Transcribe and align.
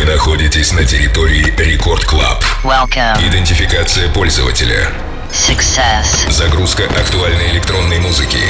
Вы 0.00 0.06
находитесь 0.06 0.72
на 0.72 0.82
территории 0.82 1.52
Record 1.58 2.06
Club. 2.06 2.42
Welcome. 2.64 3.22
Идентификация 3.28 4.08
пользователя. 4.08 4.90
Success. 5.30 6.30
Загрузка 6.30 6.84
актуальной 6.84 7.50
электронной 7.50 7.98
музыки. 7.98 8.40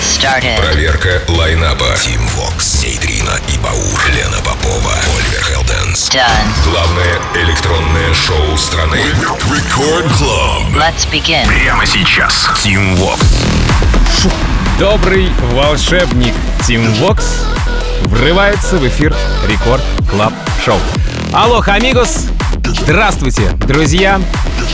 Started. 0.00 0.56
Проверка 0.58 1.20
лайнапа. 1.26 1.96
Тим 2.00 2.24
Вокс, 2.36 2.84
Нейтрино 2.84 3.36
и 3.52 3.58
Баур. 3.58 4.00
Лена 4.14 4.36
Попова, 4.44 4.94
Оливер 5.18 5.42
Хелденс. 5.42 6.08
Done. 6.08 6.70
Главное 6.70 7.18
электронное 7.34 8.14
шоу 8.14 8.56
страны. 8.56 9.00
Record 9.50 10.06
Club. 10.12 10.68
Let's 10.76 11.10
begin. 11.10 11.48
Прямо 11.48 11.84
сейчас. 11.84 12.48
Тим 12.62 12.94
Вокс. 12.94 13.26
Добрый 14.78 15.32
волшебник 15.50 16.34
Тим 16.64 16.94
Вокс 16.94 17.24
врывается 18.06 18.76
в 18.76 18.86
эфир 18.86 19.14
Record 19.46 19.82
Club 20.10 20.32
шоу. 20.64 20.78
Алло, 21.32 21.62
amigos! 21.66 22.28
Здравствуйте, 22.64 23.50
друзья! 23.66 24.20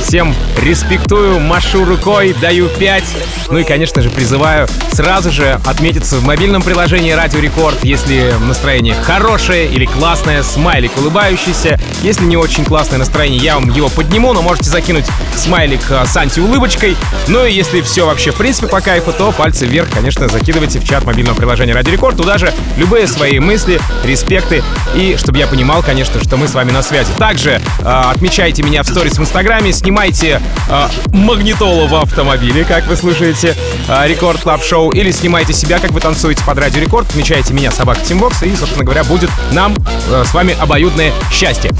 Всем 0.02 0.34
респектую, 0.62 1.40
машу 1.40 1.84
рукой, 1.84 2.34
даю 2.40 2.68
5. 2.68 3.04
Ну 3.50 3.58
и, 3.58 3.64
конечно 3.64 4.00
же, 4.00 4.10
призываю 4.10 4.68
сразу 4.92 5.30
же 5.30 5.60
отметиться 5.66 6.16
в 6.16 6.24
мобильном 6.24 6.62
приложении 6.62 7.10
Радио 7.12 7.40
Рекорд, 7.40 7.84
если 7.84 8.34
настроение 8.40 8.94
хорошее 8.94 9.70
или 9.70 9.86
классное, 9.86 10.42
смайлик 10.42 10.96
улыбающийся. 10.96 11.78
Если 12.02 12.24
не 12.24 12.36
очень 12.36 12.64
классное 12.64 12.98
настроение, 12.98 13.40
я 13.40 13.54
вам 13.54 13.70
его 13.70 13.88
подниму, 13.88 14.32
но 14.32 14.42
можете 14.42 14.70
закинуть 14.70 15.04
смайлик 15.36 15.80
а, 15.90 16.06
с 16.06 16.16
антиулыбочкой. 16.16 16.96
Ну 17.26 17.44
и 17.44 17.52
если 17.52 17.80
все 17.80 18.06
вообще, 18.06 18.30
в 18.30 18.36
принципе, 18.36 18.68
по 18.68 18.80
кайфу, 18.80 19.12
то 19.12 19.32
пальцы 19.32 19.66
вверх, 19.66 19.88
конечно, 19.90 20.28
закидывайте 20.28 20.78
в 20.78 20.84
чат 20.84 21.04
мобильного 21.04 21.36
приложения 21.36 21.74
Радио 21.74 21.92
Рекорд. 21.92 22.16
Туда 22.16 22.38
же 22.38 22.52
любые 22.76 23.06
свои 23.06 23.38
мысли, 23.40 23.80
респекты 24.04 24.62
и 24.94 25.16
чтобы 25.18 25.38
я 25.38 25.46
понимал, 25.46 25.82
конечно, 25.82 26.22
что 26.22 26.36
мы 26.36 26.48
с 26.48 26.54
вами 26.54 26.70
на 26.70 26.82
связи. 26.82 27.10
Также 27.18 27.60
отмечайте 27.84 28.62
меня 28.62 28.82
в 28.82 28.88
сторис 28.88 29.18
в 29.18 29.20
Инстаграме, 29.20 29.72
снимайте 29.72 30.40
э, 30.68 30.88
магнитолу 31.12 31.86
в 31.86 31.94
автомобиле, 31.94 32.64
как 32.64 32.86
вы 32.86 32.96
слушаете 32.96 33.56
э, 33.88 34.08
Record 34.08 34.40
Club 34.40 34.62
шоу, 34.62 34.90
или 34.90 35.10
снимайте 35.10 35.52
себя, 35.52 35.78
как 35.78 35.92
вы 35.92 36.00
танцуете 36.00 36.42
под 36.44 36.58
Радио 36.58 36.80
Рекорд, 36.80 37.08
отмечайте 37.08 37.54
меня, 37.54 37.70
собака 37.70 38.00
Тим 38.00 38.16
Вокс, 38.16 38.42
и, 38.42 38.54
собственно 38.56 38.84
говоря, 38.84 39.04
будет 39.04 39.30
нам 39.52 39.74
э, 40.10 40.24
с 40.26 40.34
вами 40.34 40.56
обоюдное 40.58 41.12
счастье. 41.30 41.70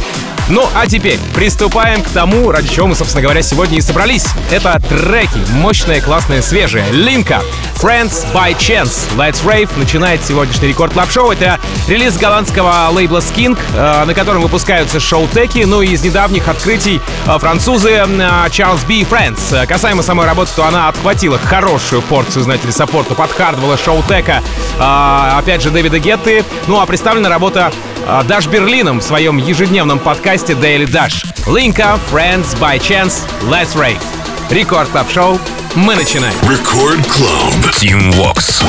Ну, 0.51 0.67
а 0.75 0.87
теперь 0.87 1.19
приступаем 1.35 2.03
к 2.03 2.09
тому, 2.09 2.51
ради 2.51 2.69
чего 2.69 2.87
мы, 2.87 2.95
собственно 2.95 3.23
говоря, 3.23 3.43
сегодня 3.43 3.79
и 3.79 3.81
собрались. 3.83 4.25
Это 4.51 4.81
треки, 4.89 5.39
мощные, 5.53 6.01
классные, 6.01 6.41
свежие. 6.41 6.85
Линка, 6.91 7.43
Friends 7.77 8.27
by 8.33 8.57
Chance, 8.57 9.15
Let's 9.17 9.45
Rave 9.45 9.69
начинает 9.77 10.25
сегодняшний 10.25 10.69
Record 10.69 10.95
Club 10.95 11.11
шоу. 11.11 11.31
Это 11.31 11.61
релиз 11.87 12.17
голландского 12.17 12.89
лейбла 12.91 13.19
Skink, 13.19 13.59
э, 13.75 14.05
на 14.05 14.15
котором 14.15 14.41
выпускаются 14.41 14.99
Showtek. 14.99 15.65
Ну 15.65 15.83
и 15.83 15.88
из 15.93 16.03
недавних 16.03 16.49
открытий 16.49 17.01
э, 17.27 17.39
французы 17.39 17.91
э, 17.91 18.05
Charles 18.49 18.87
B. 18.87 19.03
Friends. 19.03 19.55
Э, 19.55 19.67
Касаемо 19.67 20.03
самой 20.03 20.27
работы, 20.27 20.51
то 20.55 20.67
она 20.67 20.89
отхватила 20.89 21.39
хорошую 21.39 22.03
порцию, 22.03 22.43
знаете 22.43 22.67
ли, 22.67 22.73
саппорта 22.73 23.15
от 23.15 23.33
Хардвелла, 23.33 23.77
Showtek. 23.77 24.43
Э, 24.79 25.39
опять 25.39 25.63
же, 25.63 25.71
Дэвида 25.71 25.99
Гетты. 25.99 26.45
Ну 26.67 26.81
а 26.81 26.87
представлена 26.87 27.29
работа 27.29 27.73
э, 28.07 28.23
Даш 28.27 28.47
Берлином 28.47 29.01
в 29.01 29.03
своем 29.03 29.39
ежедневном 29.39 29.99
подкасте 29.99 30.53
Daily 30.53 30.87
Dash. 30.87 31.25
Линка, 31.53 31.99
Friends 32.13 32.59
by 32.59 32.79
Chance, 32.79 33.23
Let's 33.43 33.75
Rave. 33.75 34.03
Record 34.51 34.89
Club 34.89 35.11
шоу. 35.11 35.39
Мы 35.75 35.95
начинаем. 35.95 36.35
Record 36.43 37.07
Club. 37.07 37.75
Тим 37.77 38.11
Вокс. 38.13 38.63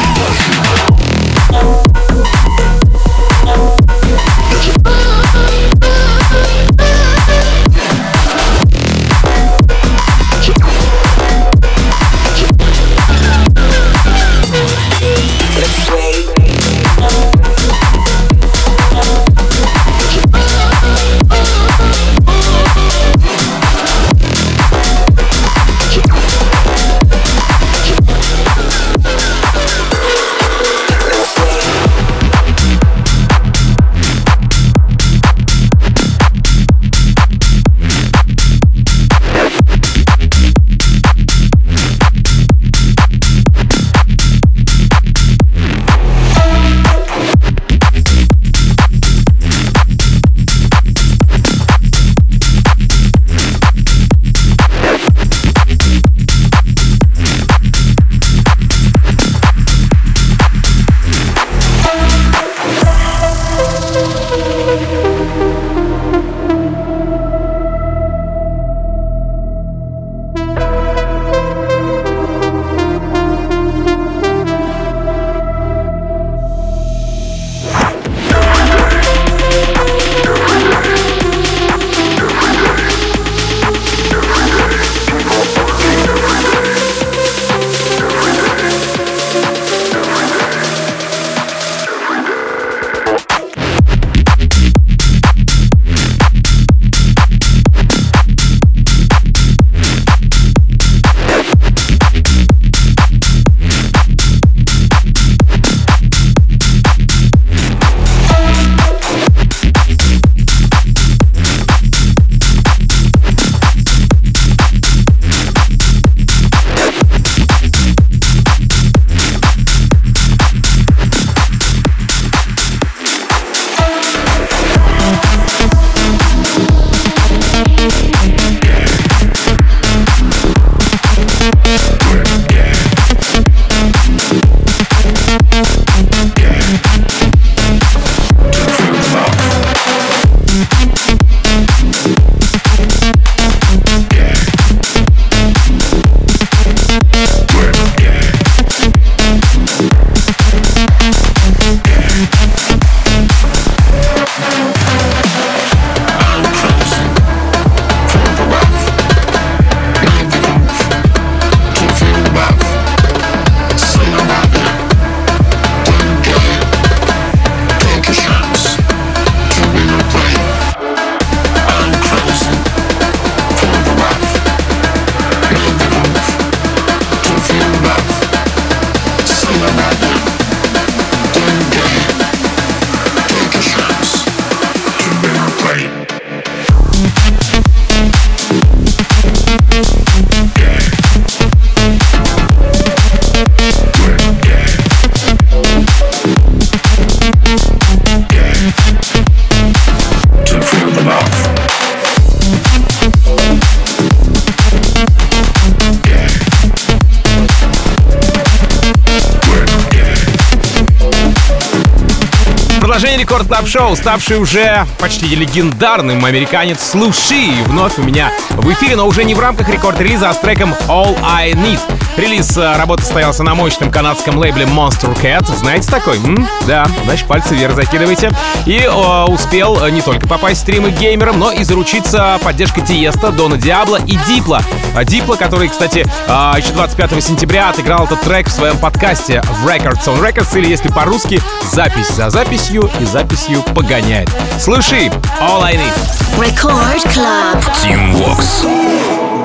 Шоу 213.80 213.96
ставший 213.96 214.38
уже 214.38 214.86
почти 215.00 215.26
легендарным 215.28 216.26
американец 216.26 216.82
Слуши 216.82 217.64
вновь 217.66 217.98
у 217.98 218.04
меня 218.04 218.30
в 218.50 218.70
эфире, 218.74 218.98
но 218.98 219.08
уже 219.08 219.24
не 219.24 219.36
в 219.36 219.40
рамках 219.40 219.70
рекорд-релиза, 219.70 220.30
а 220.30 220.34
с 220.34 220.38
треком 220.40 220.74
All 220.90 221.18
I 221.24 221.54
Need. 221.54 221.99
Релиз 222.18 222.58
э, 222.58 222.76
работы 222.78 223.04
состоялся 223.04 223.44
на 223.44 223.56
мощном 223.56 223.92
канадском 223.92 224.38
лейбле 224.38 224.66
Monster 224.66 225.16
Cat. 225.22 225.46
Знаете 225.56 225.90
такой? 225.90 226.18
М? 226.18 226.48
Да, 226.68 226.88
значит, 227.06 227.28
пальцы 227.28 227.56
вверх 227.56 227.76
закидывайте. 227.76 228.32
И 228.66 228.86
о, 228.86 229.26
успел 229.28 229.84
э, 229.84 229.90
не 229.92 230.02
только 230.02 230.28
попасть 230.28 230.60
в 230.60 230.64
стримы 230.64 230.92
геймерам, 230.92 231.40
но 231.40 231.52
и 231.52 231.64
заручиться 231.64 232.40
поддержкой 232.44 232.82
Тиеста, 232.82 233.32
Дона 233.32 233.58
Диабло 233.58 233.98
и 233.98 234.18
Дипла. 234.28 234.62
А 234.96 235.06
Дипла, 235.06 235.36
который, 235.36 235.70
кстати, 235.70 236.06
э, 236.28 236.54
еще 236.58 236.74
25 236.74 237.24
сентября 237.24 237.70
отыграл 237.70 238.06
этот 238.06 238.22
трек 238.22 238.48
в 238.48 238.52
своем 238.52 238.78
подкасте 238.78 239.42
в 239.42 239.68
Records 239.68 240.06
on 240.08 240.22
Records, 240.22 240.58
или 240.58 240.68
если 240.68 240.90
по-русски, 240.90 241.42
запись 241.72 242.10
за 242.10 242.30
записью 242.30 242.90
и 243.00 243.06
записью 243.06 243.64
погоняет. 243.64 244.30
Слушай, 244.60 245.10
All 245.42 245.64
I 245.64 245.76
Need. 245.76 246.20
Record 246.38 247.04
Club. 247.14 247.64
Team 247.84 248.14
Vox. 248.14 249.39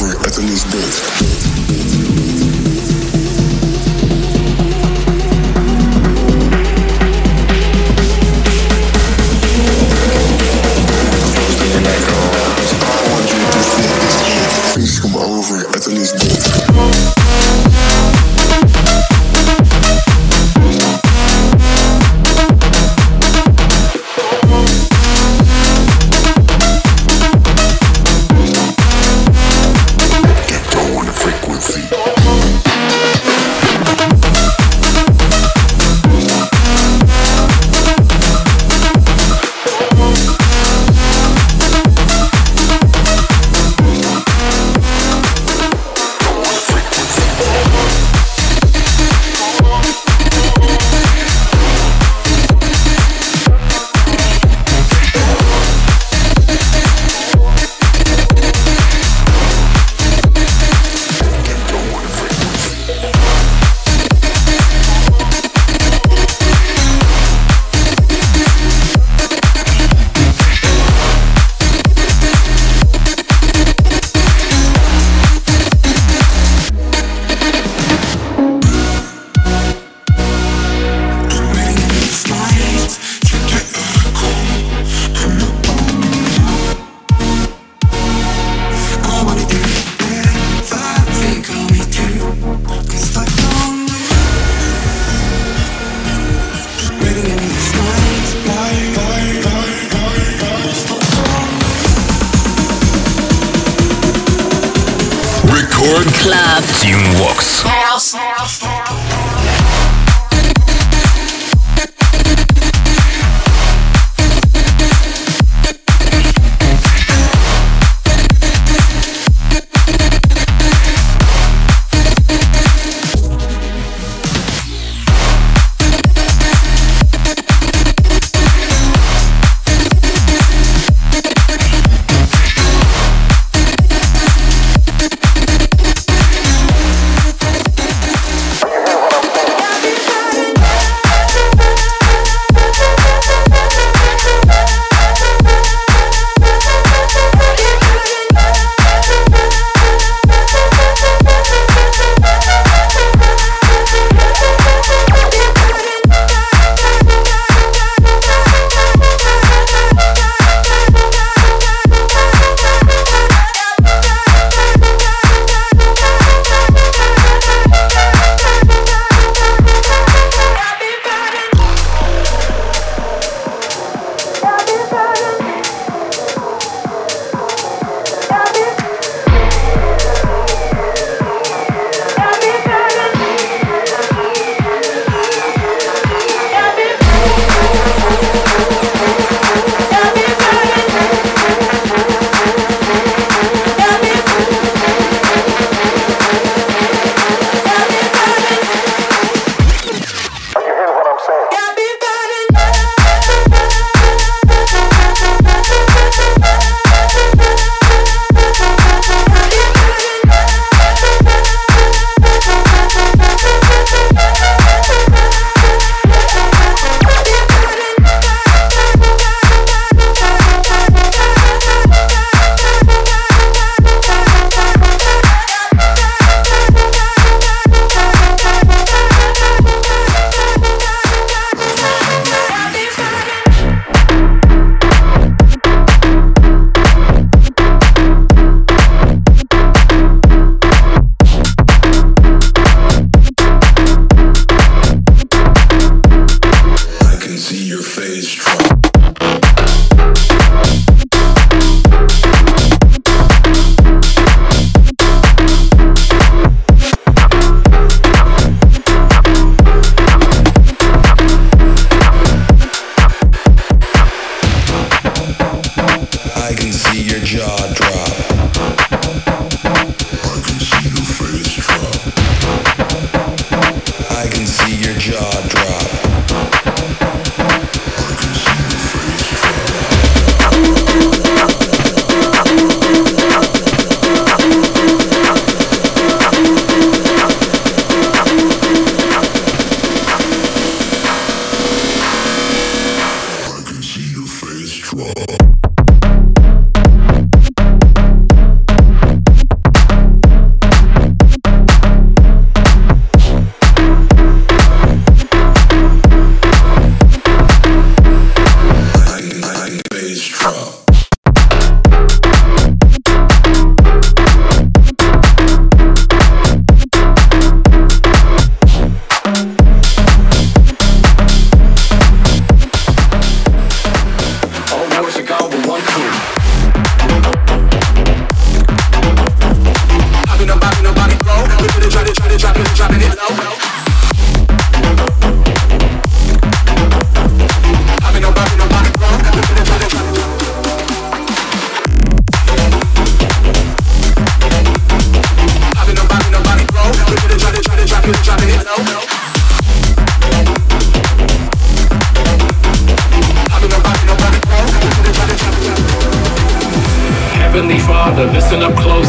over 0.00 0.12
at 0.20 0.32
the 0.32 0.40
loose 0.42 0.64
booth. 0.64 1.37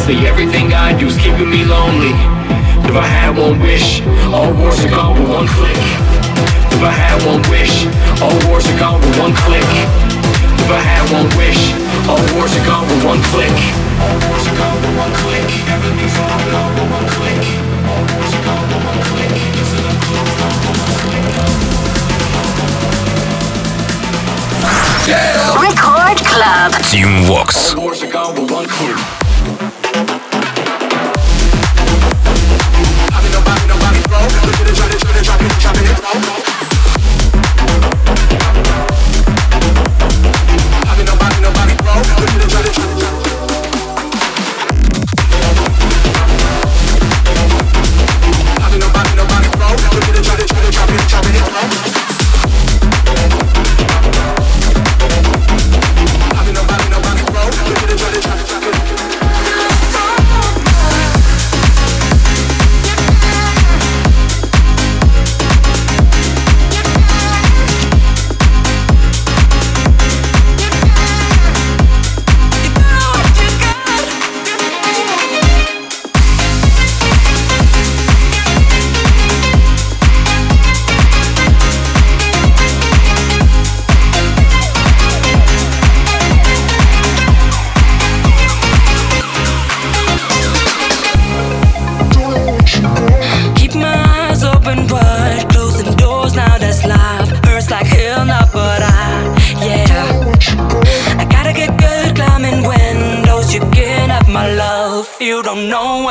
Everything 0.09 0.73
I 0.73 0.97
do's 0.97 1.13
keeping 1.21 1.53
me 1.53 1.61
lonely. 1.63 2.17
If 2.89 2.97
I 2.97 3.05
had 3.05 3.37
one 3.37 3.61
wish, 3.61 4.01
all 4.33 4.49
wars 4.57 4.81
are 4.81 4.89
gone 4.89 5.13
with 5.13 5.29
one 5.29 5.45
click. 5.45 5.77
If 6.73 6.81
I 6.81 6.89
had 6.89 7.21
one 7.29 7.45
wish, 7.45 7.85
all 8.17 8.33
wars 8.49 8.65
are 8.65 8.79
gone 8.81 8.97
with 9.05 9.13
one 9.21 9.37
click. 9.37 9.69
If 10.65 10.65
I 10.65 10.81
had 10.81 11.05
one 11.13 11.29
wish, 11.37 11.61
all 12.09 12.17
wars 12.33 12.49
are 12.57 12.65
gone 12.65 12.89
with 12.89 13.05
one 13.05 13.21
click. 13.29 13.53
All 14.01 14.17
wars 14.25 14.49
are 14.49 14.57
gone 14.57 14.81
with 14.81 14.97
one 14.97 15.13
click. 15.21 15.45
Everything's 15.69 16.17
all 16.17 16.41
gone 16.57 16.73
with 16.73 16.89
one 16.89 17.05
click. 17.13 17.43
All 17.85 18.01
wars 18.09 18.33
are 18.33 18.45
gone 18.49 18.65
with 18.65 18.81
one 18.89 19.01
click. 19.13 19.29
Just 19.61 19.77
click. 21.05 21.25
Yeah. 25.05 25.53
Record 25.61 26.17
Club. 26.25 26.73
Team 26.89 27.29
Walks. 27.29 27.77
All 27.77 27.93
wars 27.93 28.01
are 28.01 28.09
gone 28.09 28.33
with 28.33 28.49
one 28.49 28.65
click. 28.65 29.28
Look 34.45 34.55
at 34.55 34.69
it, 34.69 34.75
drop 34.75 34.91
it, 34.91 34.99
drop 34.99 35.15
it, 35.15 35.23
drop 35.23 35.41
it, 35.41 35.59
drop 35.59 35.59
it, 35.59 35.59
drop 35.59 35.75
it, 35.75 35.75
drop 35.75 35.75
it, 35.75 35.75
drop 35.75 35.75
it, 35.75 35.99
drop 35.99 36.15
it, 36.15 36.23
drop 36.23 36.47
it, 36.47 36.58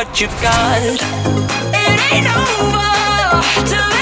what 0.09 0.21
you've 0.21 0.43
got. 0.43 0.83
It 1.75 2.13
ain't 2.13 2.27
over 2.27 3.98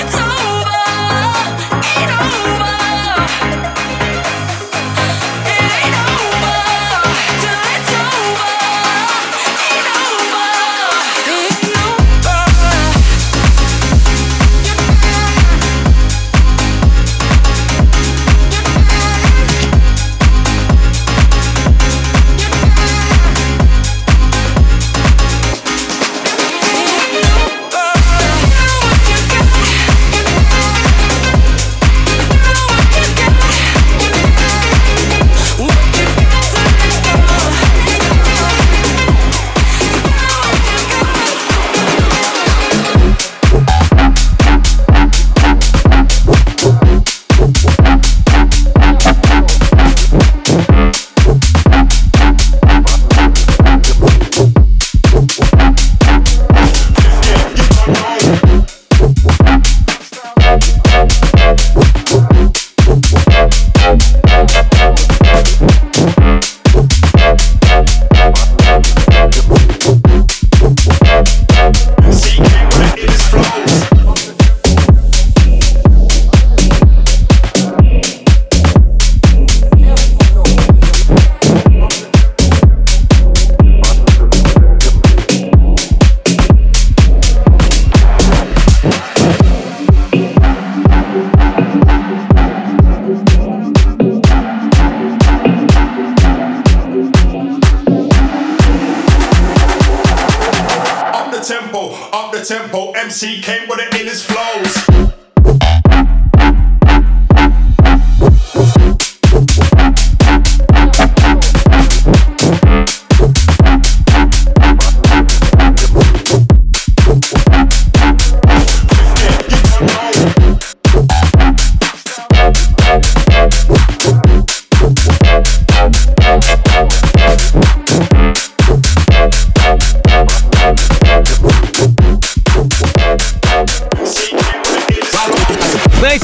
MC 103.06 103.40
came 103.40 103.68
with 103.68 103.78
it 103.78 103.95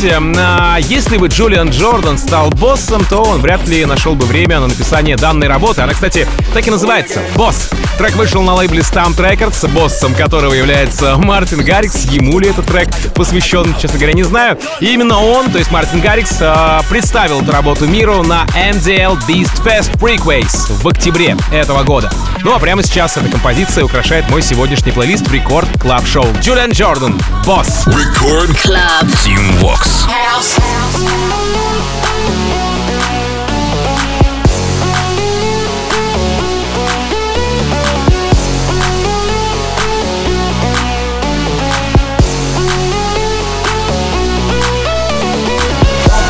А, 0.05 0.79
если 0.81 1.17
бы 1.17 1.29
Джулиан 1.29 1.71
Джордан 1.71 2.19
стал 2.19 2.51
боссом, 2.51 3.05
то 3.05 3.23
он 3.23 3.41
вряд 3.41 3.67
ли 3.69 3.85
нашел 3.85 4.15
бы 4.15 4.27
время 4.27 4.59
на 4.59 4.67
написание 4.67 5.17
данной 5.17 5.47
работы. 5.47 5.83
Она, 5.83 5.93
кстати, 5.93 6.27
так 6.53 6.67
и 6.67 6.71
называется 6.71 7.23
«Босс». 7.37 7.71
Трек 7.99 8.17
вышел 8.17 8.43
на 8.43 8.55
лейбле 8.55 8.81
STMPD 8.81 9.17
Records, 9.17 9.69
боссом 9.69 10.15
которого 10.15 10.55
является 10.55 11.17
Мартин 11.19 11.65
Гаррикс. 11.65 12.05
Ему 12.07 12.41
ли 12.41 12.49
этот 12.49 12.67
трек 12.67 12.89
посвящен, 13.15 13.75
честно 13.81 13.99
говоря, 13.99 14.15
не 14.15 14.25
знаю. 14.25 14.59
И 14.81 14.87
именно 14.87 15.21
он, 15.21 15.51
то 15.53 15.59
есть 15.59 15.71
Мартин 15.71 16.01
Гаррикс, 16.01 16.37
а, 16.41 16.83
представил 16.89 17.43
эту 17.43 17.53
работу 17.53 17.87
миру 17.87 18.23
на 18.23 18.45
MDL 18.57 19.19
Beast 19.29 19.63
Fest 19.65 19.97
Freqways 19.99 20.73
в 20.83 20.89
октябре 20.89 21.37
этого 21.53 21.85
года. 21.85 22.11
Ну 22.45 22.53
а 22.53 22.59
прямо 22.59 22.83
сейчас 22.83 23.17
эта 23.17 23.29
композиция 23.29 23.85
украшает 23.85 24.29
мой 24.29 24.43
сегодняшний 24.43 24.91
плейлист 24.91 25.31
Record 25.31 25.69
Club 25.81 26.05
шоу. 26.07 26.27
Джулиан 26.41 26.73
Джордан, 26.73 27.21
босс. 27.47 27.87
Рекорд 27.87 28.51
Клаб. 28.61 29.05
Team 29.25 29.61
Vox. 29.61 30.05
House. 30.09 30.59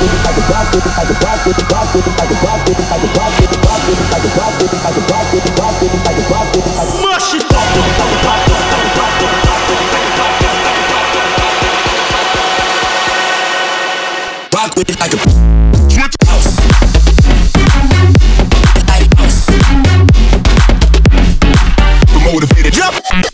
With 0.03 0.11
the 0.11 0.51
box, 0.51 0.75
with 0.75 0.85
the 0.85 0.90
box, 0.90 1.46
with 1.46 1.57
the 1.57 1.64
box, 1.70 1.94
with 1.94 2.05
the 2.05 2.11
box, 2.12 2.27
with 2.27 2.27
the 2.27 2.42
box, 2.42 2.68
with 2.68 2.77
the 2.77 2.85
box, 2.85 3.01
with 3.01 3.01
the 3.01 3.18
box, 3.18 3.40
with 3.40 3.51
the 3.51 3.59
box. 3.59 3.71
Rock 14.55 14.77
with 14.77 14.90
it 14.90 15.01
like 15.01 15.12
a 15.12 15.16
a 15.16 16.14
house. 16.29 16.61
Motivated. 22.33 22.73
Jump. 22.73 23.32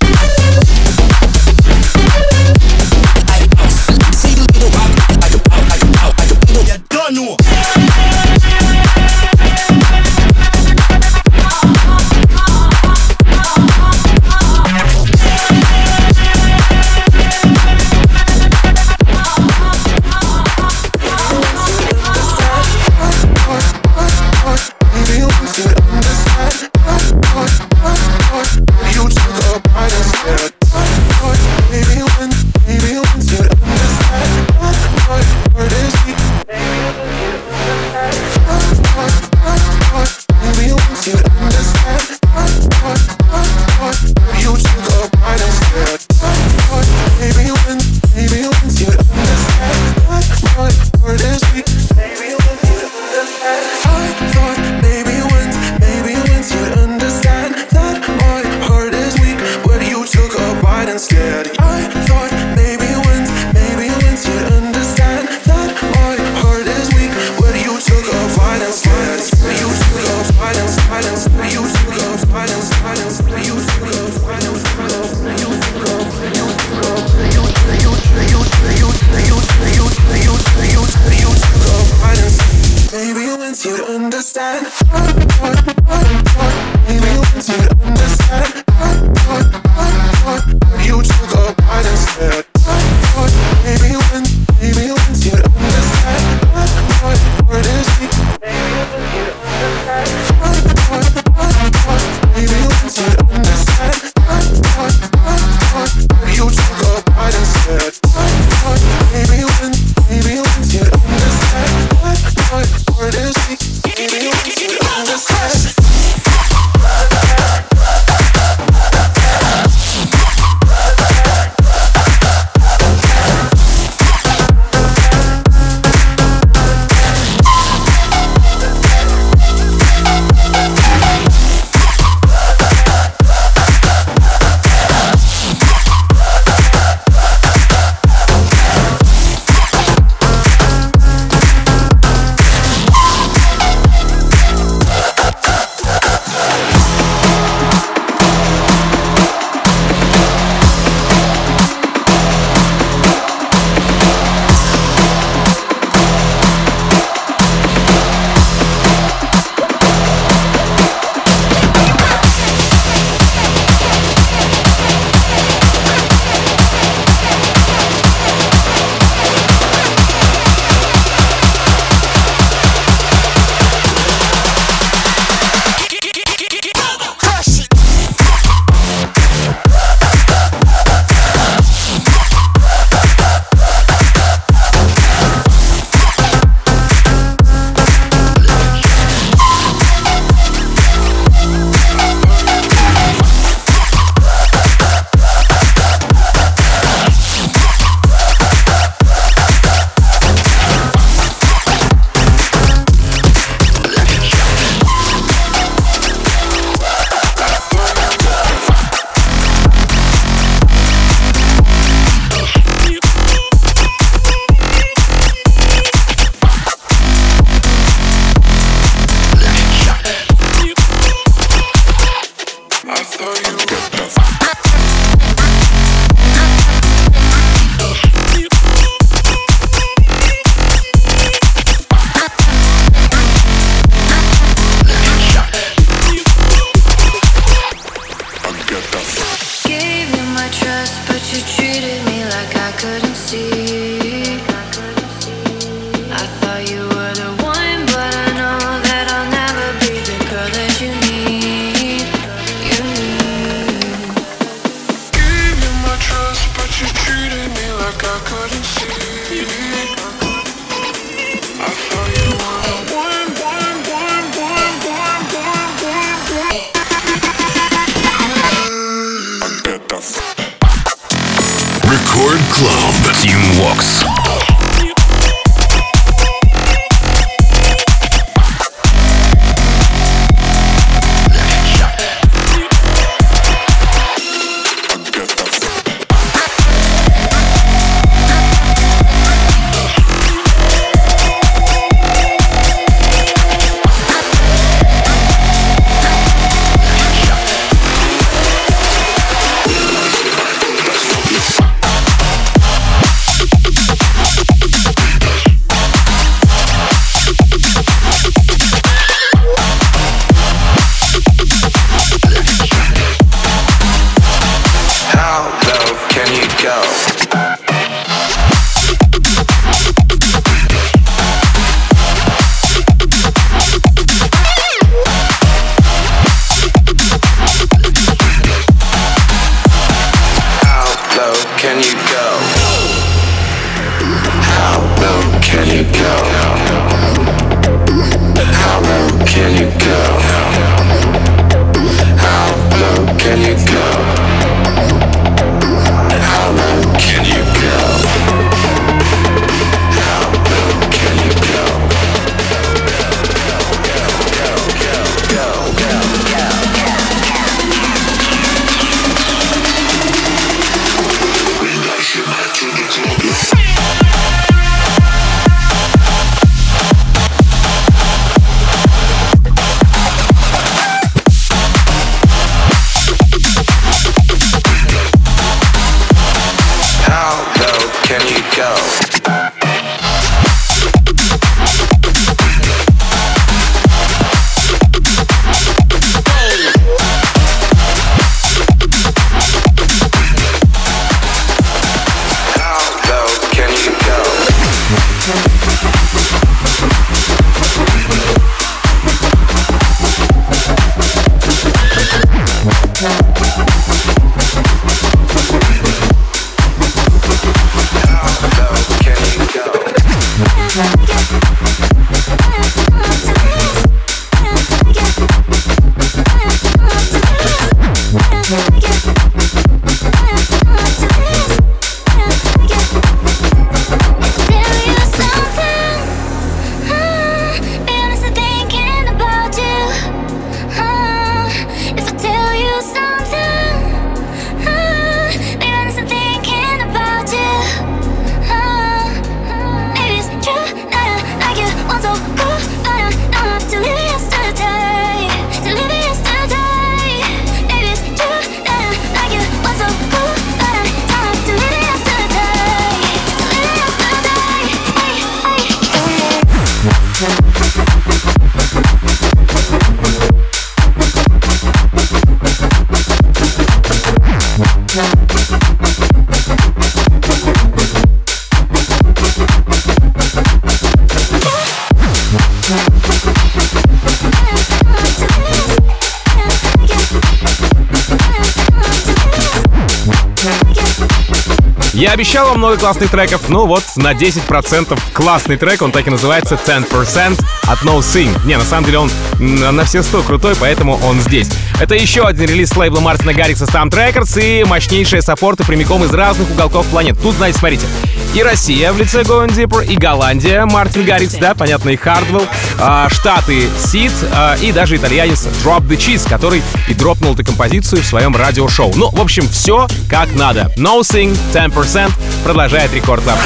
Обещал 482.19 482.49
вам 482.49 482.59
много 482.59 482.77
классных 482.77 483.13
треков, 483.13 483.49
ну 483.49 483.65
вот 483.67 483.85
на 483.95 484.13
10% 484.13 484.99
классный 485.13 485.57
трек, 485.57 485.83
он 485.83 485.93
так 485.93 486.05
и 486.09 486.11
называется 486.11 486.57
10% 486.57 487.41
от 487.63 487.83
No 487.83 488.01
Sing. 488.01 488.37
Не, 488.45 488.57
на 488.57 488.65
самом 488.65 488.87
деле 488.87 488.99
он 488.99 489.11
на 489.39 489.85
все 489.85 490.03
100 490.03 490.25
крутой, 490.25 490.57
поэтому 490.59 490.99
он 491.05 491.21
здесь. 491.21 491.49
Это 491.81 491.95
еще 491.95 492.27
один 492.27 492.47
релиз 492.49 492.71
с 492.71 492.77
лейбла 492.77 492.99
Мартина 492.99 493.33
Гаррикса 493.33 493.65
Stamp 493.65 493.91
Records 493.91 494.43
и 494.43 494.65
мощнейшие 494.65 495.23
саппорты 495.23 495.65
прямиком 495.65 496.05
из 496.05 496.13
разных 496.13 496.51
уголков 496.51 496.87
планет. 496.87 497.17
Тут, 497.23 497.37
знаете, 497.37 497.59
смотрите, 497.59 497.87
и 498.35 498.43
Россия 498.43 498.93
в 498.93 498.99
лице 498.99 499.23
Going 499.23 499.49
Deeper, 499.49 499.87
и 499.87 499.97
Голландия, 499.97 500.65
Мартин 500.65 501.05
Гаррикс, 501.05 501.35
да, 501.35 501.55
понятно, 501.55 501.91
и 501.91 501.97
Хардвелл, 501.97 502.47
а, 502.81 503.09
Штаты, 503.11 503.69
Сид, 503.79 504.13
а, 504.33 504.57
и 504.57 504.73
даже 504.73 504.97
итальянец 504.97 505.47
Drop 505.65 505.87
the 505.87 505.97
Cheese, 505.97 506.29
который 506.29 506.63
и 506.89 506.95
дропнул 506.95 507.35
эту 507.35 507.45
композицию 507.45 508.03
в 508.03 508.07
своем 508.07 508.35
радиошоу. 508.35 508.93
Ну, 508.97 509.11
в 509.11 509.21
общем, 509.21 509.49
все 509.49 509.87
как 510.11 510.35
надо. 510.35 510.73
No 510.77 511.01
Sing, 511.01 511.39
10% 511.55 512.11
продолжает 512.43 512.93
рекорд 512.93 513.23
Клаб. 513.23 513.39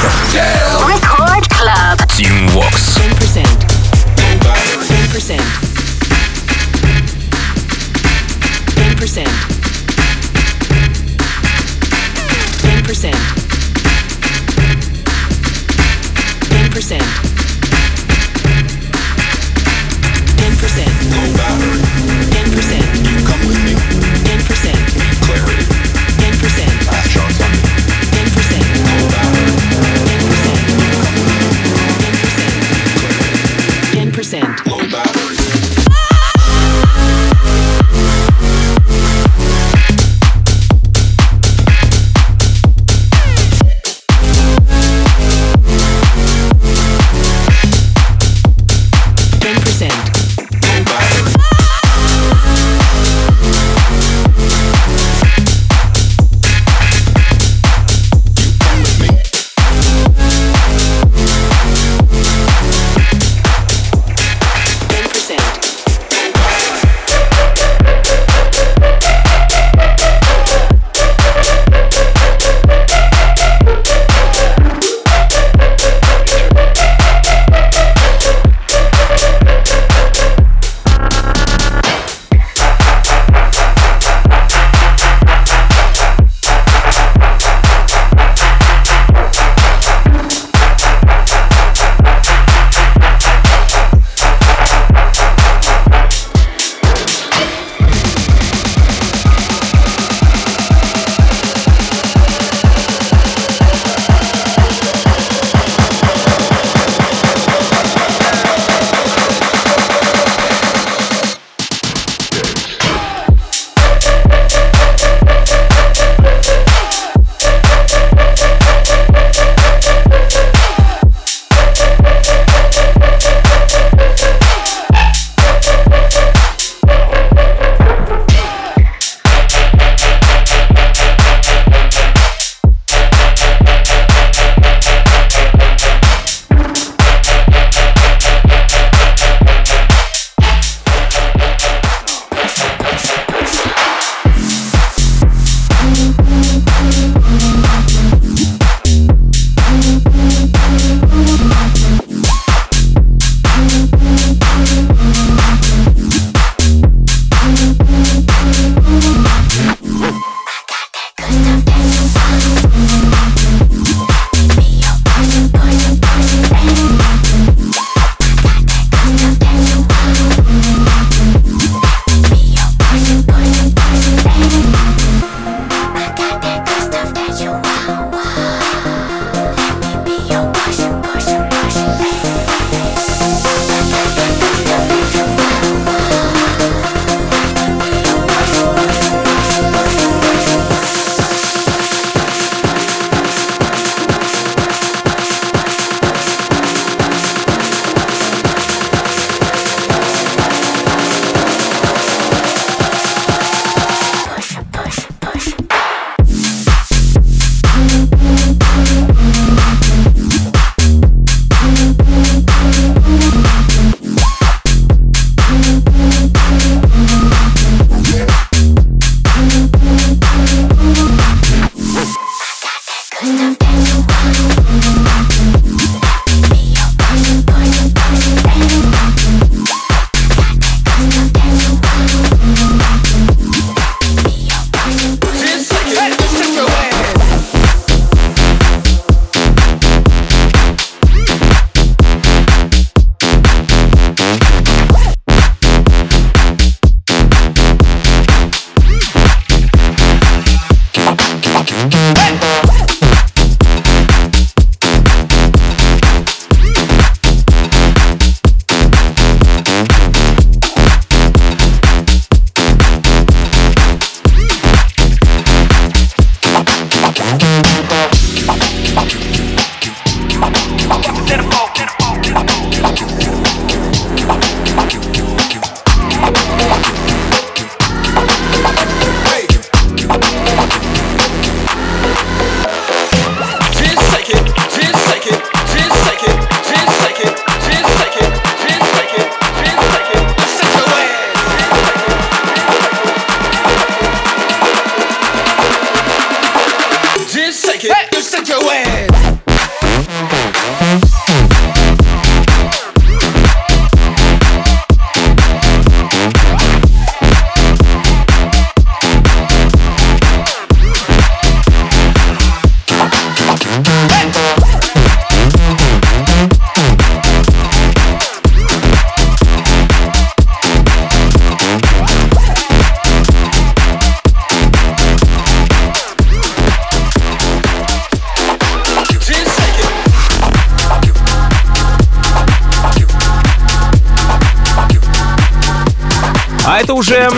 Record 0.80 1.48
Club. 1.48 1.98
Team 2.08 2.50
Vox. 2.54 2.98
10%. 2.98 3.46
10%. 4.40 4.62
10%. 4.88 5.38
10%. 5.38 5.61
10%. 9.02 9.24
10%. 12.62 13.10
10%. 16.70 17.31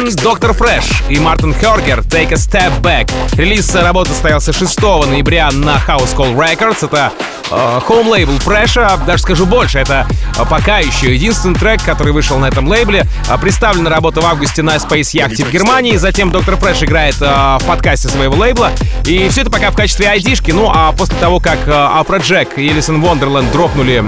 М, 0.04 0.16
Доктор 0.16 0.52
Фрэш 0.52 0.84
и 1.08 1.18
Мартин 1.18 1.54
Хергер 1.54 2.00
Take 2.00 2.32
a 2.32 2.36
Step 2.36 2.80
Back. 2.80 3.10
Релиз 3.36 3.74
работы 3.74 4.10
состоялся 4.10 4.52
6 4.52 5.06
ноября 5.06 5.50
на 5.52 5.76
House 5.76 6.14
Call 6.16 6.34
Records. 6.36 6.84
Это 6.84 7.12
э, 7.50 7.80
home 7.88 8.08
лейбл 8.08 8.38
Фрэша, 8.40 9.00
даже 9.06 9.22
скажу 9.22 9.46
больше, 9.46 9.78
это 9.78 10.06
э, 10.38 10.44
пока 10.48 10.78
еще 10.78 11.14
единственный 11.14 11.54
трек, 11.54 11.82
который 11.82 12.12
вышел 12.12 12.38
на 12.38 12.46
этом 12.46 12.66
лейбле. 12.68 13.06
Э, 13.28 13.38
представлена 13.38 13.90
работа 13.90 14.20
в 14.20 14.26
августе 14.26 14.62
на 14.62 14.76
Space 14.76 15.14
Yacht 15.14 15.42
в 15.44 15.50
Германии, 15.50 15.96
затем 15.96 16.30
Доктор 16.30 16.56
Фрэш 16.56 16.82
играет 16.82 17.16
в 17.18 17.60
подкасте 17.66 18.08
своего 18.08 18.36
лейбла. 18.36 18.70
И 19.06 19.28
все 19.28 19.42
это 19.42 19.50
пока 19.50 19.70
в 19.70 19.76
качестве 19.76 20.08
айдишки. 20.08 20.50
Ну 20.50 20.70
а 20.72 20.92
после 20.92 21.16
того, 21.16 21.40
как 21.40 21.58
э, 21.66 21.72
Афроджек 21.72 22.58
и 22.58 22.68
Элисон 22.68 23.00
Вондерленд 23.00 23.50
дропнули 23.52 24.02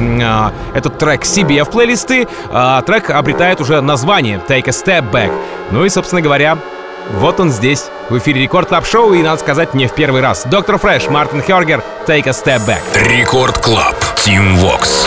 этот 0.76 0.98
трек 0.98 1.24
себе 1.24 1.64
в 1.64 1.70
плейлисты, 1.70 2.26
трек 2.86 3.10
обретает 3.10 3.60
уже 3.60 3.80
название 3.80 4.40
Take 4.46 4.68
a 4.68 4.70
Step 4.70 5.10
Back. 5.10 5.32
Ну 5.70 5.84
и, 5.84 5.88
собственно 5.88 6.22
говоря, 6.22 6.58
вот 7.10 7.40
он 7.40 7.50
здесь, 7.50 7.86
в 8.08 8.18
эфире 8.18 8.42
Record 8.42 8.68
Club 8.68 8.86
шоу, 8.86 9.12
и, 9.14 9.22
надо 9.22 9.40
сказать, 9.40 9.74
не 9.74 9.86
в 9.86 9.94
первый 9.94 10.20
раз. 10.20 10.44
Доктор 10.46 10.78
Фрэш, 10.78 11.08
Мартин 11.08 11.42
Хергер, 11.42 11.82
Take 12.06 12.28
a 12.28 12.32
Step 12.32 12.66
Back. 12.66 12.82
Record 13.08 13.58
Club. 13.58 13.96
Тим 14.16 14.56
Вокс. 14.56 15.06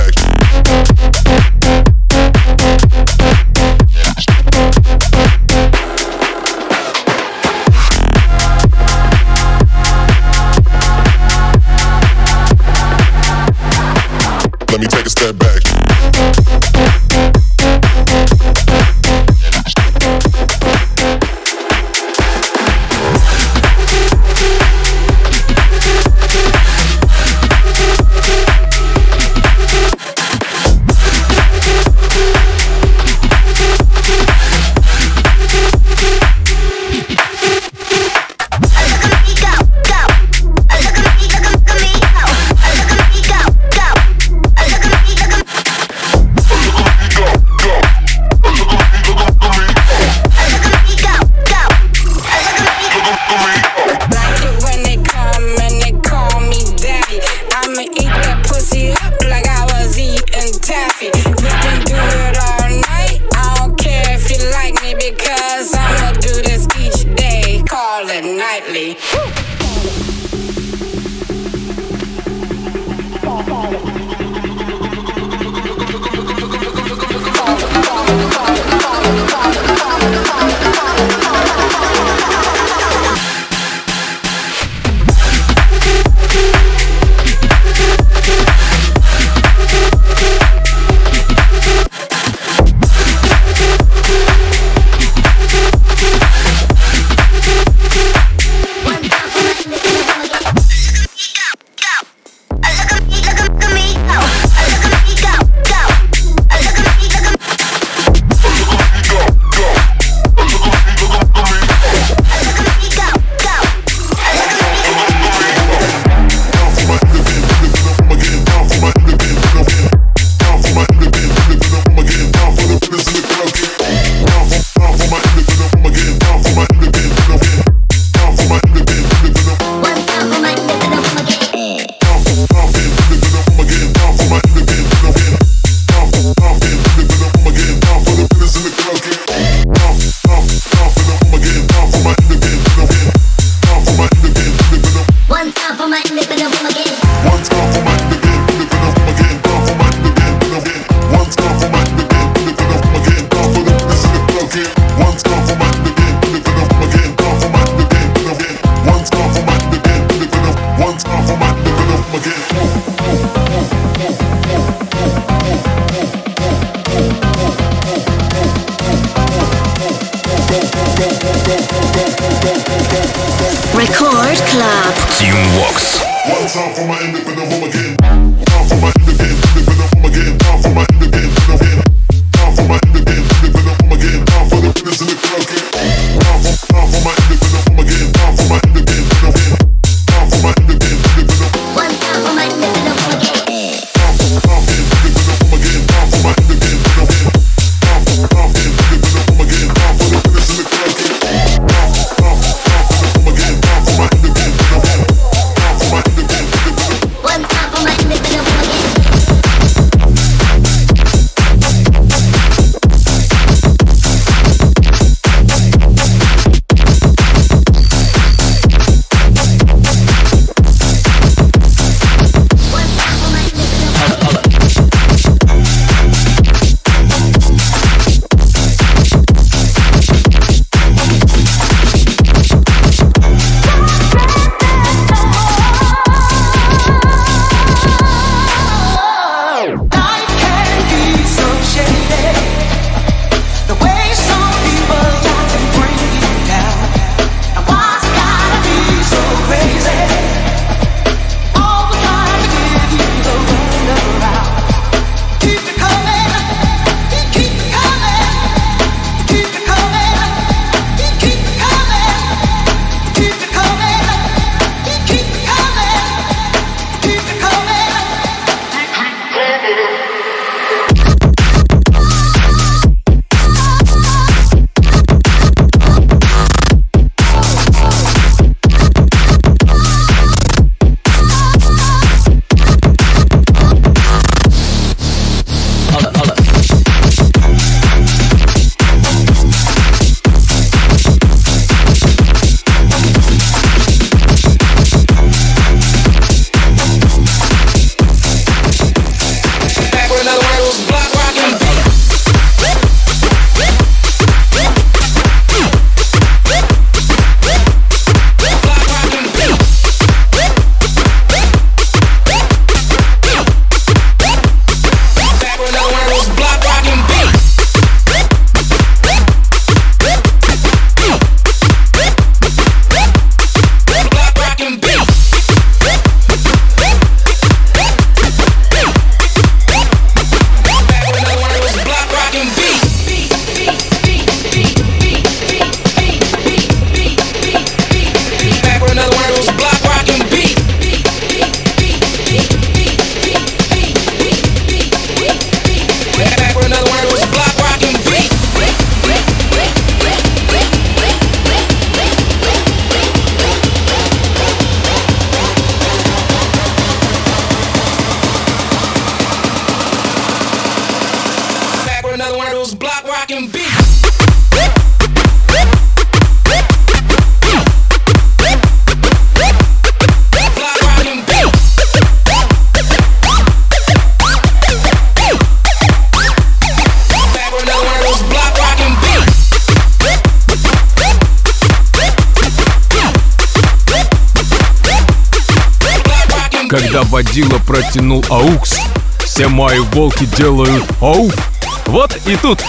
Водила 387.31 387.59
протянул 387.59 388.25
аукс. 388.29 388.77
Все 389.23 389.47
мои 389.47 389.79
волки 389.79 390.25
делают 390.35 390.83
ауф. 390.99 391.50
Вот 391.91 392.17
и 392.25 392.37
тут 392.37 392.63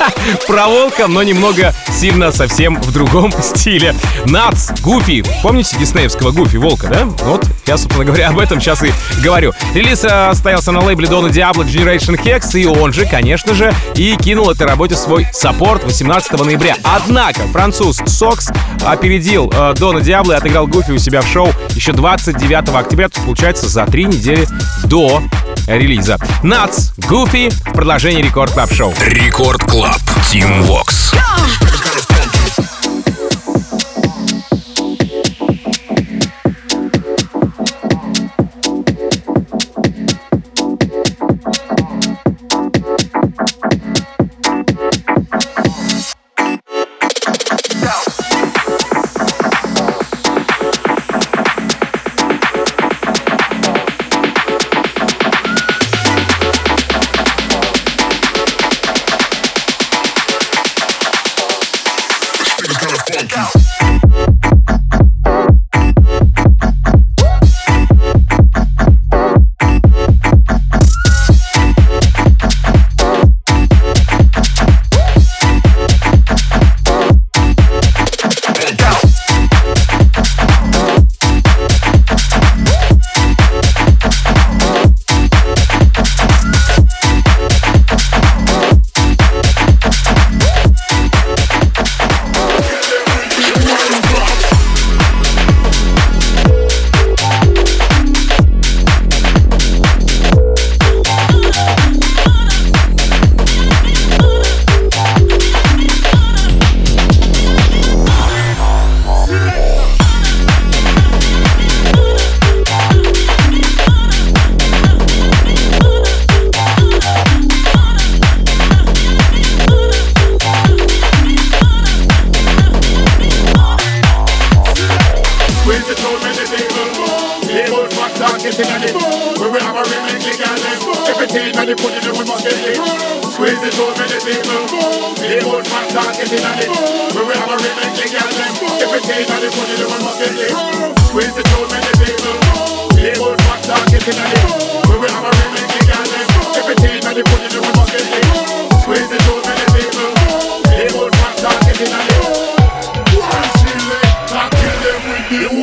про 0.46 0.66
волка, 0.66 1.06
но 1.08 1.22
немного 1.22 1.74
сильно 1.90 2.30
совсем 2.30 2.78
в 2.78 2.92
другом 2.92 3.32
стиле. 3.42 3.94
Нац, 4.26 4.70
Гуфи. 4.82 5.24
Помните 5.42 5.78
диснеевского 5.78 6.30
Гуфи, 6.30 6.58
волка, 6.58 6.88
да? 6.88 7.04
Вот, 7.24 7.46
я, 7.64 7.78
собственно 7.78 8.04
говоря, 8.04 8.28
об 8.28 8.38
этом 8.38 8.60
сейчас 8.60 8.82
и 8.82 8.92
говорю. 9.24 9.54
Релиз 9.72 10.04
э, 10.04 10.30
состоялся 10.34 10.72
на 10.72 10.84
лейбле 10.84 11.08
Дона 11.08 11.30
Диабло 11.30 11.62
Generation 11.62 12.22
Hex, 12.22 12.60
и 12.60 12.66
он 12.66 12.92
же, 12.92 13.06
конечно 13.06 13.54
же, 13.54 13.72
и 13.94 14.14
кинул 14.16 14.50
этой 14.50 14.66
работе 14.66 14.94
свой 14.94 15.26
саппорт 15.32 15.82
18 15.84 16.32
ноября. 16.32 16.76
Однако 16.84 17.46
француз 17.48 18.02
Сокс 18.06 18.50
опередил 18.84 19.50
э, 19.54 19.72
Дона 19.78 20.02
Диабло 20.02 20.34
и 20.34 20.36
отыграл 20.36 20.66
Гуфи 20.66 20.90
у 20.90 20.98
себя 20.98 21.22
в 21.22 21.26
шоу 21.26 21.48
еще 21.70 21.92
29 21.92 22.68
октября, 22.74 23.08
то 23.08 23.22
получается 23.22 23.68
за 23.68 23.86
три 23.86 24.04
недели 24.04 24.46
до 24.84 25.22
релиза. 25.66 26.18
Нац, 26.42 26.90
Гуфи 27.08 27.48
в 27.50 27.72
продолжении 27.72 28.22
Record 28.22 28.52
Club 28.52 28.72
шоу. 28.72 28.94
Record 29.00 29.62
Club. 29.64 30.00
Тим 30.30 30.62
Вокс. 30.62 31.12
Squeeze 31.12 31.65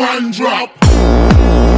one 0.04 0.32
drop. 0.32 1.72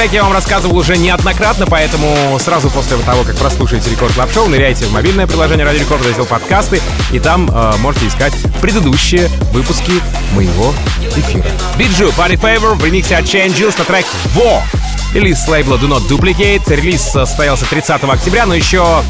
Треке 0.00 0.16
я 0.16 0.22
вам 0.24 0.32
рассказывал 0.32 0.78
уже 0.78 0.96
неоднократно, 0.96 1.66
поэтому 1.66 2.38
сразу 2.40 2.70
после 2.70 2.96
того, 2.96 3.22
как 3.22 3.36
прослушаете 3.36 3.90
Record 3.90 4.14
Club 4.14 4.32
шоу, 4.32 4.48
ныряйте 4.48 4.86
в 4.86 4.92
мобильное 4.92 5.26
приложение 5.26 5.66
Радио 5.66 5.80
Рекорд, 5.80 6.02
раздел 6.06 6.24
подкасты, 6.24 6.80
и 7.12 7.18
там 7.18 7.50
э, 7.52 7.76
можете 7.80 8.08
искать 8.08 8.32
предыдущие 8.62 9.28
выпуски 9.52 9.92
моего 10.32 10.72
эфира. 11.14 11.44
Биджу, 11.76 12.06
Party 12.16 12.40
Favor 12.40 12.76
в 12.76 12.82
ремиксе 12.82 13.14
от 13.14 13.26
Changes 13.26 13.78
на 13.78 13.84
трек 13.84 14.06
«Во». 14.32 14.62
Релиз 15.12 15.44
с 15.44 15.48
лейбла 15.48 15.74
Do 15.74 15.88
Not 15.88 16.08
Duplicate. 16.08 16.62
Релиз 16.74 17.02
состоялся 17.02 17.64
30 17.66 18.04
октября, 18.04 18.46
но 18.46 18.54
еще 18.54 19.02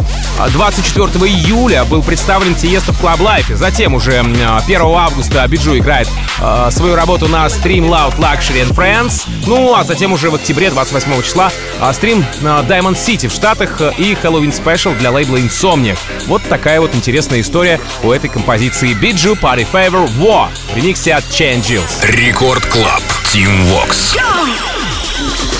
24 0.52 1.08
июля 1.26 1.84
был 1.84 2.02
представлен 2.02 2.54
Тиеста 2.54 2.92
в 2.92 3.02
Club 3.02 3.18
Life. 3.18 3.54
Затем 3.54 3.94
уже 3.94 4.18
1 4.20 4.80
августа 4.80 5.46
Биджу 5.46 5.76
играет 5.76 6.08
э, 6.40 6.68
свою 6.70 6.94
работу 6.94 7.28
на 7.28 7.44
Stream 7.46 7.88
Loud 7.88 8.16
Luxury 8.18 8.66
and 8.66 8.74
Friends. 8.74 9.26
Ну, 9.46 9.74
а 9.74 9.84
затем 9.84 10.12
уже 10.12 10.30
в 10.30 10.36
октябре 10.36 10.70
28 10.70 11.22
числа 11.22 11.52
э, 11.80 11.92
стрим 11.92 12.24
на 12.40 12.60
Diamond 12.60 12.96
City 12.96 13.28
в 13.28 13.32
Штатах 13.32 13.80
и 13.98 14.14
Halloween 14.14 14.52
Special 14.52 14.96
для 14.98 15.10
лейбла 15.10 15.36
Insomniac. 15.36 15.98
Вот 16.26 16.42
такая 16.48 16.80
вот 16.80 16.94
интересная 16.94 17.42
история 17.42 17.78
у 18.02 18.10
этой 18.10 18.30
композиции 18.30 18.94
Биджу 18.94 19.34
Party 19.34 19.66
Favor 19.70 20.10
War 20.18 20.48
в 20.72 20.76
ремиксе 20.76 21.12
от 21.12 21.24
Changes. 21.24 22.06
Record 22.06 22.64
Club. 22.66 23.02
Тим 23.32 23.64
Вокс. 23.66 24.14
You 24.14 25.59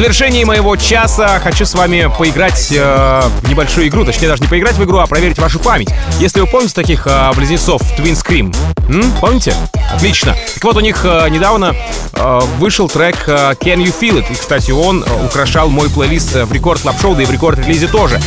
Завершении 0.00 0.44
моего 0.44 0.76
часа 0.76 1.38
хочу 1.40 1.66
с 1.66 1.74
вами 1.74 2.10
поиграть 2.16 2.72
э, 2.72 3.20
в 3.42 3.50
небольшую 3.50 3.88
игру. 3.88 4.02
Точнее, 4.06 4.28
даже 4.28 4.40
не 4.40 4.48
поиграть 4.48 4.76
в 4.76 4.84
игру, 4.84 4.96
а 4.96 5.06
проверить 5.06 5.38
вашу 5.38 5.58
память. 5.58 5.90
Если 6.18 6.40
вы 6.40 6.46
помните 6.46 6.74
таких 6.74 7.06
э, 7.06 7.30
близнецов 7.36 7.82
Twin 7.98 8.14
Scream, 8.14 8.56
м? 8.88 9.12
помните? 9.20 9.54
Отлично. 9.92 10.36
Так 10.54 10.64
вот, 10.64 10.76
у 10.76 10.80
них 10.80 11.04
э, 11.04 11.28
недавно 11.30 11.74
э, 12.12 12.40
вышел 12.58 12.88
трек 12.88 13.24
э, 13.26 13.54
Can 13.60 13.78
You 13.78 13.94
Feel 13.98 14.18
It. 14.18 14.30
И, 14.30 14.34
кстати, 14.34 14.70
он 14.70 15.04
украшал 15.24 15.68
мой 15.68 15.90
плейлист 15.90 16.34
в 16.34 16.52
рекорд 16.52 16.80
клаб 16.80 17.00
шоу 17.00 17.14
да 17.14 17.22
и 17.22 17.26
в 17.26 17.30
рекорд 17.30 17.58
релизе 17.58 17.88
тоже. 17.88 18.20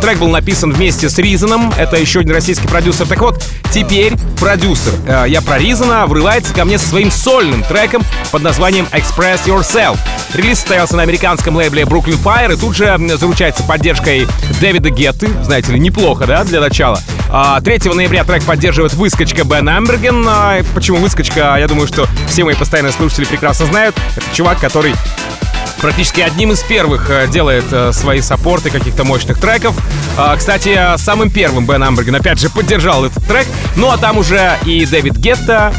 Трек 0.00 0.18
был 0.18 0.28
написан 0.28 0.72
вместе 0.72 1.10
с 1.10 1.18
Ризаном. 1.18 1.70
Это 1.76 1.96
еще 1.96 2.20
один 2.20 2.32
российский 2.32 2.66
продюсер. 2.66 3.06
Так 3.06 3.20
вот, 3.20 3.44
теперь 3.72 4.14
продюсер, 4.40 4.92
я 5.26 5.42
про 5.42 5.58
Ризана, 5.58 6.06
врывается 6.06 6.54
ко 6.54 6.64
мне 6.64 6.78
со 6.78 6.88
своим 6.88 7.10
сольным 7.10 7.62
треком 7.62 8.02
под 8.32 8.42
названием 8.42 8.86
Express 8.90 9.44
Yourself. 9.44 9.98
Релиз 10.32 10.60
состоялся 10.60 10.96
на 10.96 11.02
американском 11.02 11.56
лейбле 11.56 11.82
Brooklyn 11.82 12.18
Fire 12.22 12.54
и 12.54 12.56
тут 12.56 12.74
же 12.74 12.98
заручается 13.18 13.62
поддержкой 13.64 14.26
Дэвида 14.60 14.88
Гетты. 14.88 15.28
Знаете 15.42 15.72
ли, 15.72 15.78
неплохо, 15.78 16.26
да, 16.26 16.42
для 16.42 16.60
начала. 16.60 16.98
А, 17.30 17.60
3 17.60 17.90
ноября 17.92 18.24
трек 18.24 18.44
поддерживает 18.44 18.94
выскочка 18.94 19.44
Бен 19.44 19.68
Амберген. 19.68 20.24
А, 20.70 20.74
Почему 20.74 20.98
выскочка? 20.98 21.56
Я 21.58 21.66
думаю, 21.68 21.86
что 21.86 22.06
все 22.28 22.44
мои 22.44 22.54
постоянные 22.54 22.92
слушатели 22.92 23.24
прекрасно 23.24 23.66
знают. 23.66 23.96
Это 24.16 24.26
чувак, 24.34 24.58
который 24.60 24.94
практически 25.80 26.20
одним 26.20 26.52
из 26.52 26.62
первых 26.62 27.10
э, 27.10 27.26
делает 27.28 27.64
э, 27.70 27.92
свои 27.92 28.20
саппорты 28.20 28.70
каких-то 28.70 29.04
мощных 29.04 29.38
треков. 29.38 29.76
А, 30.16 30.36
Кстати, 30.36 30.78
самым 30.96 31.30
первым 31.30 31.66
Бен 31.66 31.82
Амберген 31.82 32.14
опять 32.14 32.38
же 32.40 32.48
поддержал 32.48 33.04
этот 33.04 33.26
трек. 33.26 33.46
Ну 33.76 33.90
а 33.90 33.98
там 33.98 34.18
уже 34.18 34.58
и 34.64 34.86
Дэвид 34.86 35.16
Гетта, 35.16 35.74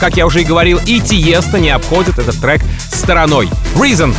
как 0.00 0.16
я 0.16 0.26
уже 0.26 0.42
и 0.42 0.44
говорил, 0.44 0.80
и 0.86 1.00
Тиеста 1.00 1.58
не 1.58 1.70
обходит 1.70 2.18
этот 2.18 2.40
трек 2.40 2.62
стороной. 2.90 3.48
Reason. 3.74 4.14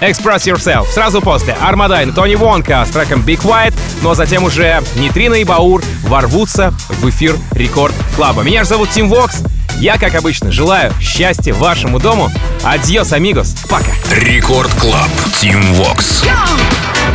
Express 0.00 0.44
Yourself. 0.46 0.86
Сразу 0.92 1.20
после 1.20 1.54
Армадайн, 1.54 2.12
Тони 2.12 2.34
Вонка 2.34 2.84
с 2.86 2.90
треком 2.90 3.22
Big 3.22 3.40
White, 3.42 3.74
но 4.02 4.14
затем 4.14 4.44
уже 4.44 4.82
Нитрина 4.96 5.34
и 5.34 5.44
Баур 5.44 5.82
ворвутся 6.02 6.72
в 6.88 7.08
эфир 7.08 7.36
Record 7.52 7.94
Club 8.14 8.30
'а. 8.30 8.42
Меня 8.42 8.64
же 8.64 8.70
зовут 8.70 8.90
Тим 8.90 9.08
Вокс. 9.08 9.42
Я, 9.78 9.98
как 9.98 10.14
обычно, 10.14 10.50
желаю 10.50 10.92
счастья 11.00 11.52
вашему 11.52 11.98
дому. 11.98 12.30
Adiós, 12.64 13.12
amigos. 13.12 13.54
Пока. 13.68 13.92
Record 14.14 14.72
Club. 14.74 15.08
Тим 15.40 15.74
Вокс. 15.74 16.22
drop, 16.22 17.05